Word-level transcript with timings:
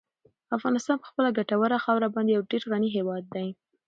افغانستان 0.57 0.95
په 0.99 1.07
خپله 1.11 1.29
ګټوره 1.37 1.77
خاوره 1.83 2.07
باندې 2.15 2.31
یو 2.31 2.47
ډېر 2.51 2.63
غني 2.71 2.89
هېواد 2.97 3.23
دی. 3.35 3.47